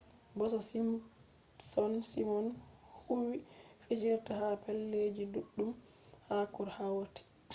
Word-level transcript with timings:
bo 0.37 0.45
ko 0.53 0.57
simpsons 0.69 2.03
simon 2.11 2.47
huwwi 3.05 3.37
fijirde 3.83 4.31
ha 4.39 4.47
pellel 4.63 5.07
ji 5.15 5.25
ɗuɗɗum 5.33 5.71
ha 6.27 6.35
ko 6.53 6.61
hatoi 6.77 7.23